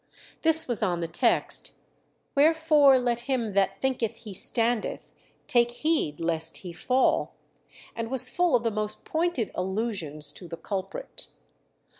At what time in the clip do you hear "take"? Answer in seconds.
5.45-5.69